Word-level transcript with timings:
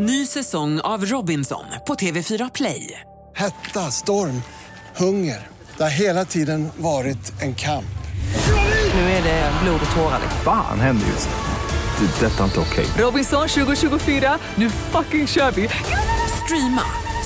Ny 0.00 0.26
säsong 0.26 0.80
av 0.80 1.04
Robinson 1.04 1.64
på 1.86 1.94
TV4 1.94 2.50
Play. 2.54 3.00
Hetta, 3.36 3.90
storm, 3.90 4.42
hunger. 4.96 5.46
Det 5.76 5.82
har 5.82 5.90
hela 5.90 6.24
tiden 6.24 6.68
varit 6.76 7.42
en 7.42 7.54
kamp. 7.54 7.98
Nu 8.94 9.00
är 9.00 9.22
det 9.22 9.52
blod 9.62 9.80
och 9.90 9.96
tårar. 9.96 10.20
Fan 10.44 10.80
händer 10.80 11.06
just 11.06 11.28
nu. 11.28 12.06
Det. 12.06 12.26
är 12.26 12.30
Detta 12.30 12.40
är 12.40 12.44
inte 12.44 12.60
okej. 12.60 12.86
Robinson 13.04 13.48
2024, 13.48 14.38
nu 14.54 14.70
fucking 14.70 15.26
kör 15.26 15.50
vi! 15.50 15.68
Streama 16.44 16.82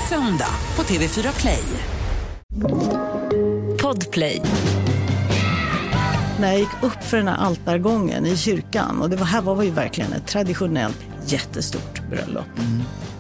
söndag 0.09 0.55
på 0.75 0.83
TV4 0.83 1.41
Play. 1.41 1.65
Podplay. 3.83 4.43
när 6.41 6.49
jag 6.49 6.59
gick 6.59 6.83
upp 6.83 7.05
för 7.05 7.17
den 7.17 7.29
här 7.29 7.37
altargången 7.37 8.27
i 8.27 8.37
kyrkan 8.37 9.03
och 9.03 9.11
det 9.11 9.17
var, 9.17 9.27
här 9.27 9.43
var 9.43 9.63
ju 9.63 9.71
verkligen 9.71 10.13
ett 10.13 10.27
traditionellt 10.27 11.12
jättestort 11.27 12.03
bröllop. 12.11 12.47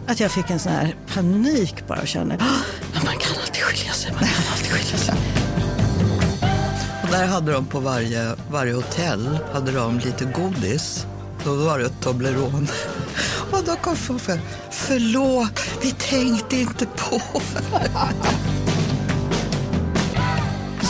Att 0.06 0.20
jag 0.20 0.30
fick 0.30 0.50
en 0.50 0.58
sån 0.58 0.72
här 0.72 0.96
panik 1.14 1.74
bara 1.88 2.00
och 2.00 2.06
kände, 2.08 2.34
"Ah, 2.40 2.44
men 2.94 3.04
man 3.04 3.16
kan 3.18 3.32
alltid 3.42 3.62
skilja 3.62 3.92
sig, 3.92 4.10
man 4.12 4.20
kan 4.20 4.44
alltid 4.52 4.70
skilja 4.72 4.98
sig. 4.98 5.14
Och 7.02 7.08
där 7.10 7.26
hade 7.26 7.52
de 7.52 7.66
på 7.66 7.80
varje, 7.80 8.34
varje 8.50 8.72
hotell 8.74 9.38
hade 9.52 9.72
de 9.72 9.98
lite 9.98 10.24
godis. 10.24 11.06
Då 11.44 11.54
var 11.54 11.78
det 11.78 11.88
Toblerone. 12.00 12.66
Och 13.52 13.64
då 13.66 13.76
kom 13.76 13.96
för, 13.96 14.40
förlåt, 14.70 15.60
vi 15.82 15.90
tänkte 15.90 16.56
inte 16.56 16.86
på. 16.86 17.20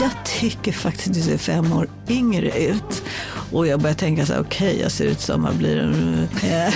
Jag 0.00 0.10
tycker 0.40 0.72
faktiskt 0.72 1.08
att 1.08 1.14
du 1.14 1.20
ser 1.22 1.38
fem 1.38 1.72
år 1.72 1.88
yngre 2.08 2.58
ut. 2.58 3.02
Och 3.52 3.66
jag 3.66 3.80
började 3.80 4.00
tänka 4.00 4.26
så 4.26 4.32
här, 4.32 4.40
okej, 4.40 4.80
jag 4.80 4.92
ser 4.92 5.04
ut 5.04 5.20
som, 5.20 5.42
vad 5.42 5.56
blir 5.56 5.76
det 5.76 5.86
nu? 5.86 6.28
Eh, 6.42 6.74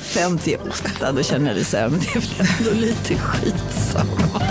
58, 0.00 1.12
då 1.12 1.22
känner 1.22 1.46
jag 1.46 1.56
det 1.56 1.64
så 1.64 1.76
här, 1.76 1.88
men 1.88 2.00
det 2.00 2.06
är 2.06 2.20
väl 2.20 2.48
ändå 2.58 2.80
lite 2.86 3.14
skitsamma. 3.14 4.42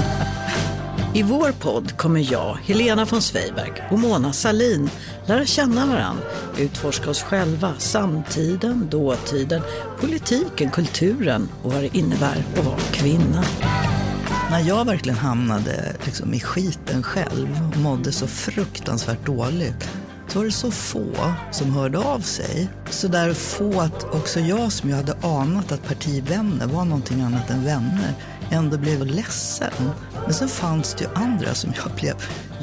I 1.14 1.24
vår 1.24 1.52
podd 1.52 1.98
kommer 1.98 2.32
jag, 2.32 2.58
Helena 2.64 3.06
von 3.06 3.22
Zweigbergk 3.22 3.82
och 3.92 4.00
Mona 4.00 4.34
Salin 4.34 4.90
lära 5.26 5.46
känna 5.46 5.86
varann, 5.86 6.18
utforska 6.58 7.10
oss 7.10 7.24
själva, 7.24 7.74
samtiden, 7.78 8.88
dåtiden, 8.92 9.62
politiken, 10.00 10.72
kulturen 10.72 11.50
och 11.64 11.74
vad 11.74 11.84
det 11.84 11.98
innebär 11.98 12.44
att 12.58 12.66
vara 12.66 12.80
kvinna. 12.92 13.44
När 14.52 14.60
jag 14.60 14.86
verkligen 14.86 15.18
hamnade 15.18 15.96
liksom 16.06 16.34
i 16.34 16.40
skiten 16.40 17.04
själv 17.04 17.72
och 17.72 17.78
mådde 17.78 18.12
så 18.12 18.28
fruktansvärt 18.28 19.26
dåligt 19.26 19.90
så 20.28 20.40
var 20.40 20.46
det 20.46 20.52
så 20.52 20.72
få 20.72 21.34
som 21.52 21.74
hörde 21.74 21.98
av 21.98 22.20
sig. 22.20 22.68
Så 22.90 23.08
där 23.08 23.34
få 23.34 23.82
att 23.82 24.04
också 24.04 24.40
jag 24.40 24.72
som 24.72 24.90
jag 24.90 24.98
hade 24.98 25.18
anat 25.22 25.72
att 25.72 25.88
partivänner 25.88 26.68
var 26.68 26.86
någonting 26.86 27.22
annat 27.22 27.50
än 27.50 27.66
vänner 27.66 28.14
ändå 28.50 28.78
blev 28.78 29.06
ledsen. 29.06 29.92
Men 30.24 30.34
sen 30.34 30.48
fanns 30.48 30.94
det 30.94 31.04
ju 31.04 31.10
andra 31.16 31.54
som 31.54 31.74
jag 31.76 31.92
blev 31.96 32.16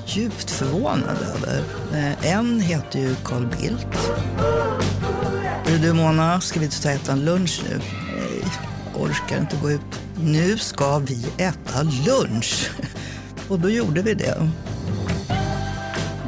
djupt 0.06 0.50
förvånad 0.50 1.16
över. 1.36 1.62
Eh, 1.92 2.33
en 2.33 2.60
heter 2.60 2.98
ju 2.98 3.14
Carl 3.14 3.46
Bildt. 3.46 4.12
Hörru 5.64 5.78
Du 5.78 5.92
Mona, 5.92 6.40
ska 6.40 6.60
vi 6.60 6.64
inte 6.64 6.83
ta 6.83 6.88
och 6.88 6.94
äta 6.94 7.12
en 7.12 7.24
lunch 7.24 7.62
nu? 7.70 7.80
Nej, 8.16 8.44
orkar 8.94 9.40
inte 9.40 9.56
gå 9.62 9.70
ut. 9.70 10.00
Nu 10.20 10.58
ska 10.58 10.98
vi 10.98 11.27
äta 11.36 11.83
lunch. 11.83 12.70
Och 13.48 13.60
då 13.60 13.70
gjorde 13.70 14.02
vi 14.02 14.14
det. 14.14 14.50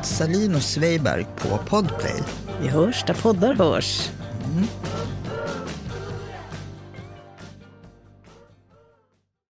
Salin 0.04 0.54
och 0.54 0.62
Sveiberg 0.62 1.26
på 1.36 1.58
Podplay. 1.58 2.22
Vi 2.60 2.68
hörs 2.68 3.04
där 3.06 3.14
poddar 3.14 3.54
hörs. 3.54 4.10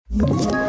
Ett 0.09 0.69